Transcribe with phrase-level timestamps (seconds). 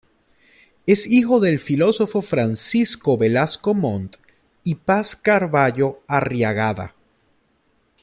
[0.87, 4.17] Es hijo del filósofo Francisco Velasco Montt
[4.63, 6.95] y Paz Carvallo Arriagada.